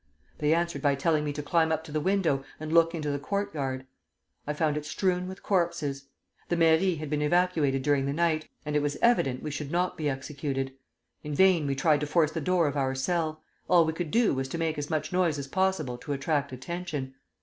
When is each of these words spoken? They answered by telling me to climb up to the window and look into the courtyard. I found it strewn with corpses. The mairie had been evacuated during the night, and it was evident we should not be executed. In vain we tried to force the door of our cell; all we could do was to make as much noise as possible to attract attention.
They 0.39 0.55
answered 0.55 0.81
by 0.81 0.95
telling 0.95 1.23
me 1.23 1.31
to 1.33 1.43
climb 1.43 1.71
up 1.71 1.83
to 1.83 1.91
the 1.91 1.99
window 2.01 2.43
and 2.59 2.73
look 2.73 2.95
into 2.95 3.11
the 3.11 3.19
courtyard. 3.19 3.85
I 4.47 4.53
found 4.53 4.75
it 4.75 4.83
strewn 4.83 5.27
with 5.27 5.43
corpses. 5.43 6.05
The 6.49 6.55
mairie 6.55 6.95
had 6.95 7.07
been 7.07 7.21
evacuated 7.21 7.83
during 7.83 8.07
the 8.07 8.11
night, 8.11 8.49
and 8.65 8.75
it 8.75 8.81
was 8.81 8.97
evident 9.03 9.43
we 9.43 9.51
should 9.51 9.69
not 9.69 9.97
be 9.99 10.09
executed. 10.09 10.73
In 11.21 11.35
vain 11.35 11.67
we 11.67 11.75
tried 11.75 11.99
to 11.99 12.07
force 12.07 12.31
the 12.31 12.41
door 12.41 12.67
of 12.67 12.75
our 12.75 12.95
cell; 12.95 13.43
all 13.67 13.85
we 13.85 13.93
could 13.93 14.09
do 14.09 14.33
was 14.33 14.47
to 14.47 14.57
make 14.57 14.79
as 14.79 14.89
much 14.89 15.13
noise 15.13 15.37
as 15.37 15.47
possible 15.47 15.99
to 15.99 16.13
attract 16.13 16.51
attention. 16.51 17.13